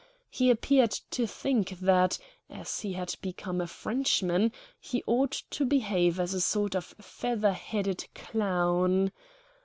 [0.31, 2.17] He appeared to think that,
[2.49, 7.53] as he had become a Frenchman, he ought to behave as a sort of feather
[7.53, 9.11] headed clown.